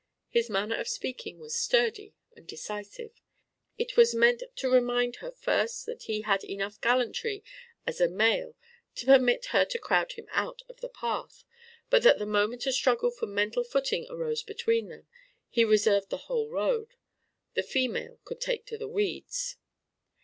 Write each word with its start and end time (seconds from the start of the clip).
His 0.29 0.49
manner 0.49 0.77
of 0.79 0.87
speaking 0.87 1.37
was 1.37 1.53
sturdy 1.55 2.15
and 2.35 2.47
decisive: 2.47 3.11
it 3.77 3.95
was 3.95 4.15
meant 4.15 4.41
to 4.55 4.67
remind 4.67 5.17
her 5.17 5.29
first 5.29 5.85
that 5.85 6.05
he 6.05 6.21
had 6.21 6.43
enough 6.43 6.81
gallantry 6.81 7.43
as 7.85 8.01
a 8.01 8.07
male 8.07 8.55
to 8.95 9.05
permit 9.05 9.45
her 9.53 9.63
to 9.65 9.77
crowd 9.77 10.13
him 10.13 10.25
out 10.31 10.63
of 10.67 10.81
the 10.81 10.89
path; 10.89 11.43
but 11.91 12.01
that 12.01 12.17
the 12.17 12.25
moment 12.25 12.65
a 12.65 12.73
struggle 12.73 13.11
for 13.11 13.27
mental 13.27 13.63
footing 13.63 14.07
arose 14.09 14.41
between 14.41 14.87
them, 14.89 15.05
he 15.51 15.63
reserved 15.63 16.09
the 16.09 16.17
whole 16.25 16.49
road: 16.49 16.95
the 17.53 17.61
female 17.61 18.19
could 18.25 18.41
take 18.41 18.65
to 18.65 18.79
the 18.79 18.87
weeds! 18.87 19.57